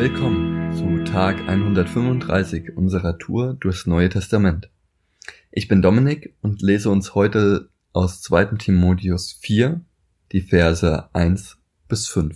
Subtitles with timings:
[0.00, 4.70] Willkommen zu Tag 135 unserer Tour durchs Neue Testament.
[5.52, 8.56] Ich bin Dominik und lese uns heute aus 2.
[8.56, 9.82] Timotheus 4,
[10.32, 12.34] die Verse 1 bis 5.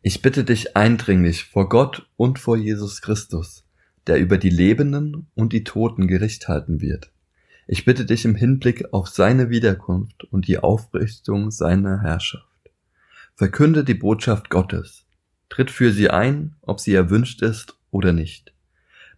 [0.00, 3.66] Ich bitte dich eindringlich vor Gott und vor Jesus Christus,
[4.06, 7.12] der über die Lebenden und die Toten Gericht halten wird.
[7.66, 12.46] Ich bitte dich im Hinblick auf seine Wiederkunft und die Aufrichtung seiner Herrschaft.
[13.34, 15.03] Verkünde die Botschaft Gottes.
[15.54, 18.52] Tritt für sie ein, ob sie erwünscht ist oder nicht.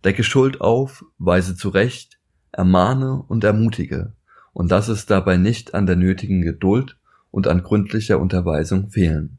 [0.04, 2.18] Decke Schuld auf, weise zurecht,
[2.52, 4.12] ermahne und ermutige,
[4.52, 6.98] und lass es dabei nicht an der nötigen Geduld
[7.30, 9.38] und an gründlicher Unterweisung fehlen.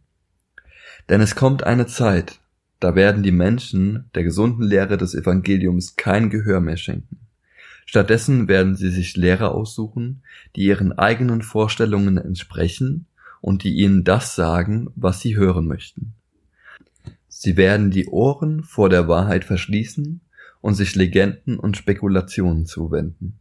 [1.08, 2.40] Denn es kommt eine Zeit,
[2.80, 7.20] da werden die Menschen der gesunden Lehre des Evangeliums kein Gehör mehr schenken.
[7.86, 10.24] Stattdessen werden sie sich Lehrer aussuchen,
[10.56, 13.06] die ihren eigenen Vorstellungen entsprechen
[13.40, 16.16] und die ihnen das sagen, was sie hören möchten.
[17.40, 20.22] Sie werden die Ohren vor der Wahrheit verschließen
[20.60, 23.38] und sich Legenden und Spekulationen zuwenden.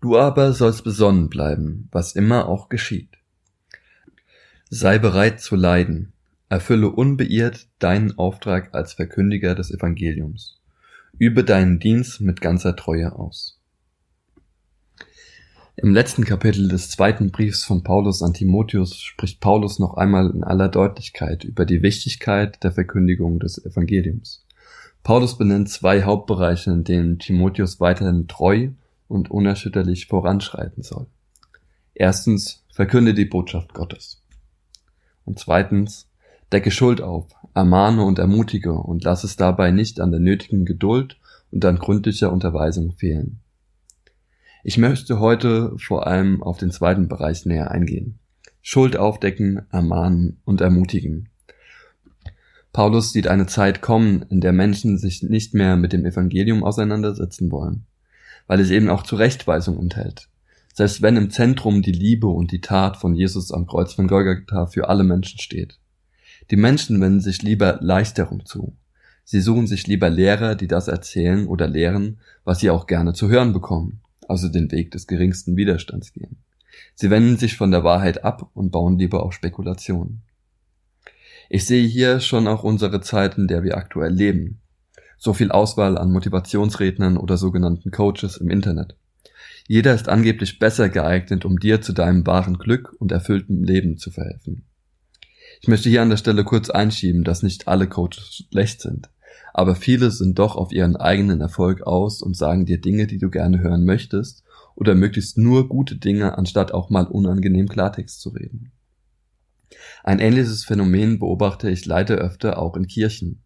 [0.00, 3.08] Du aber sollst besonnen bleiben, was immer auch geschieht.
[4.70, 6.12] Sei bereit zu leiden,
[6.48, 10.60] erfülle unbeirrt deinen Auftrag als Verkündiger des Evangeliums.
[11.18, 13.58] Übe deinen Dienst mit ganzer Treue aus.
[15.76, 20.44] Im letzten Kapitel des zweiten Briefs von Paulus an Timotheus spricht Paulus noch einmal in
[20.44, 24.46] aller Deutlichkeit über die Wichtigkeit der Verkündigung des Evangeliums.
[25.02, 28.68] Paulus benennt zwei Hauptbereiche, in denen Timotheus weiterhin treu
[29.08, 31.08] und unerschütterlich voranschreiten soll.
[31.92, 34.22] Erstens, verkünde die Botschaft Gottes.
[35.24, 36.08] Und zweitens,
[36.52, 41.18] decke Schuld auf, ermahne und ermutige und lass es dabei nicht an der nötigen Geduld
[41.50, 43.40] und an gründlicher Unterweisung fehlen.
[44.66, 48.18] Ich möchte heute vor allem auf den zweiten Bereich näher eingehen.
[48.62, 51.28] Schuld aufdecken, ermahnen und ermutigen.
[52.72, 57.52] Paulus sieht eine Zeit kommen, in der Menschen sich nicht mehr mit dem Evangelium auseinandersetzen
[57.52, 57.84] wollen,
[58.46, 60.30] weil es eben auch Zurechtweisung enthält.
[60.72, 64.64] Selbst wenn im Zentrum die Liebe und die Tat von Jesus am Kreuz von Golgatha
[64.64, 65.78] für alle Menschen steht.
[66.50, 68.74] Die Menschen wenden sich lieber leicht darum zu.
[69.24, 73.28] Sie suchen sich lieber Lehrer, die das erzählen oder lehren, was sie auch gerne zu
[73.28, 76.38] hören bekommen also den Weg des geringsten Widerstands gehen.
[76.94, 80.22] Sie wenden sich von der Wahrheit ab und bauen lieber auf Spekulationen.
[81.48, 84.60] Ich sehe hier schon auch unsere Zeit, in der wir aktuell leben.
[85.18, 88.96] So viel Auswahl an Motivationsrednern oder sogenannten Coaches im Internet.
[89.66, 94.10] Jeder ist angeblich besser geeignet, um dir zu deinem wahren Glück und erfülltem Leben zu
[94.10, 94.64] verhelfen.
[95.60, 99.08] Ich möchte hier an der Stelle kurz einschieben, dass nicht alle Coaches schlecht sind
[99.54, 103.30] aber viele sind doch auf ihren eigenen Erfolg aus und sagen dir Dinge, die du
[103.30, 104.42] gerne hören möchtest,
[104.74, 108.72] oder möglichst nur gute Dinge, anstatt auch mal unangenehm Klartext zu reden.
[110.02, 113.44] Ein ähnliches Phänomen beobachte ich leider öfter auch in Kirchen.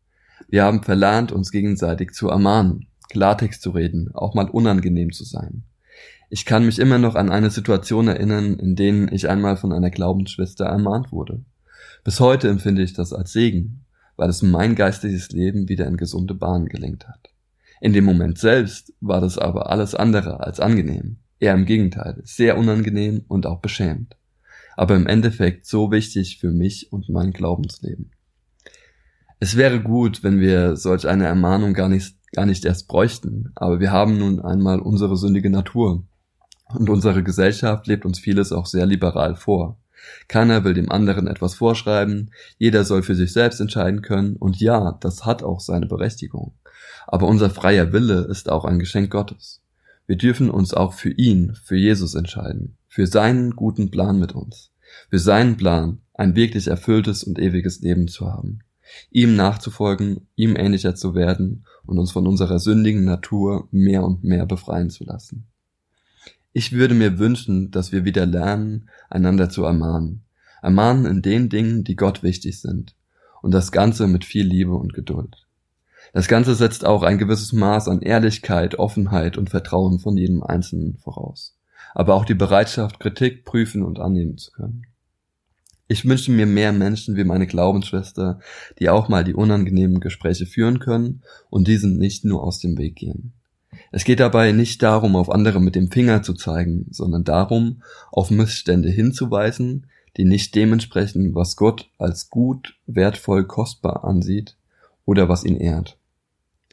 [0.49, 5.65] Wir haben verlernt, uns gegenseitig zu ermahnen, Klartext zu reden, auch mal unangenehm zu sein.
[6.31, 9.91] Ich kann mich immer noch an eine Situation erinnern, in denen ich einmal von einer
[9.91, 11.45] Glaubensschwester ermahnt wurde.
[12.03, 13.85] Bis heute empfinde ich das als Segen,
[14.19, 17.31] weil es mein geistiges Leben wieder in gesunde Bahnen gelenkt hat.
[17.81, 22.59] In dem Moment selbst war das aber alles andere als angenehm, eher im Gegenteil, sehr
[22.59, 24.17] unangenehm und auch beschämt,
[24.77, 28.11] aber im Endeffekt so wichtig für mich und mein Glaubensleben.
[29.39, 33.79] Es wäre gut, wenn wir solch eine Ermahnung gar nicht, gar nicht erst bräuchten, aber
[33.79, 36.05] wir haben nun einmal unsere sündige Natur
[36.75, 39.79] und unsere Gesellschaft lebt uns vieles auch sehr liberal vor.
[40.29, 44.99] Keiner will dem anderen etwas vorschreiben, jeder soll für sich selbst entscheiden können, und ja,
[45.01, 46.55] das hat auch seine Berechtigung.
[47.07, 49.63] Aber unser freier Wille ist auch ein Geschenk Gottes.
[50.07, 54.73] Wir dürfen uns auch für ihn, für Jesus entscheiden, für seinen guten Plan mit uns,
[55.11, 58.61] für seinen Plan, ein wirklich erfülltes und ewiges Leben zu haben,
[59.11, 64.47] ihm nachzufolgen, ihm ähnlicher zu werden und uns von unserer sündigen Natur mehr und mehr
[64.47, 65.47] befreien zu lassen.
[66.59, 70.25] Ich würde mir wünschen, dass wir wieder lernen, einander zu ermahnen.
[70.61, 72.97] Ermahnen in den Dingen, die Gott wichtig sind.
[73.43, 75.47] Und das Ganze mit viel Liebe und Geduld.
[76.13, 80.97] Das Ganze setzt auch ein gewisses Maß an Ehrlichkeit, Offenheit und Vertrauen von jedem Einzelnen
[80.97, 81.57] voraus.
[81.95, 84.83] Aber auch die Bereitschaft, Kritik prüfen und annehmen zu können.
[85.87, 88.41] Ich wünsche mir mehr Menschen wie meine Glaubensschwester,
[88.81, 92.97] die auch mal die unangenehmen Gespräche führen können und diesen nicht nur aus dem Weg
[92.97, 93.38] gehen.
[93.91, 98.31] Es geht dabei nicht darum, auf andere mit dem Finger zu zeigen, sondern darum, auf
[98.31, 99.87] Missstände hinzuweisen,
[100.17, 104.57] die nicht dementsprechend, was Gott als gut, wertvoll, kostbar ansieht
[105.05, 105.99] oder was ihn ehrt.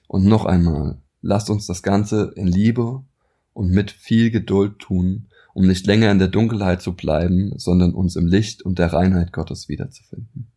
[0.07, 3.03] Und noch einmal, lasst uns das Ganze in Liebe
[3.53, 8.15] und mit viel Geduld tun, um nicht länger in der Dunkelheit zu bleiben, sondern uns
[8.15, 10.47] im Licht und der Reinheit Gottes wiederzufinden.